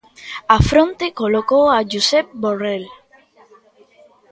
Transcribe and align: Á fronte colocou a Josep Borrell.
Á 0.55 0.57
fronte 0.69 1.15
colocou 1.21 1.63
a 1.77 1.79
Josep 1.91 2.27
Borrell. 2.41 2.85